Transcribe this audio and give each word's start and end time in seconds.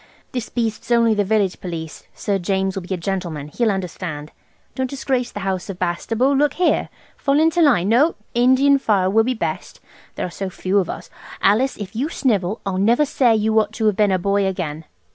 This 0.31 0.49
beast's 0.49 0.89
only 0.89 1.13
the 1.13 1.23
village 1.23 1.61
police. 1.61 2.07
Sir 2.15 2.39
James 2.39 2.75
will 2.75 2.81
be 2.81 2.91
a 2.95 2.97
gentleman. 2.97 3.49
He'll 3.49 3.69
understand. 3.69 4.31
Don't 4.73 4.89
disgrace 4.89 5.29
the 5.31 5.41
house 5.41 5.69
of 5.69 5.77
Bastable. 5.77 6.35
Look 6.35 6.55
here! 6.55 6.89
Fall 7.17 7.39
into 7.39 7.61
line–no, 7.61 8.15
Indian 8.33 8.79
file 8.79 9.11
will 9.11 9.23
be 9.25 9.35
best, 9.35 9.79
there 10.15 10.25
are 10.25 10.31
so 10.31 10.49
few 10.49 10.79
of 10.79 10.89
us. 10.89 11.11
Alice, 11.39 11.77
if 11.77 11.95
you 11.95 12.09
snivel 12.09 12.61
I'll 12.65 12.79
never 12.79 13.05
say 13.05 13.35
you 13.35 13.59
ought 13.59 13.73
to 13.73 13.85
have 13.85 13.95
been 13.95 14.11
a 14.11 14.17
boy 14.17 14.47
again. 14.47 14.85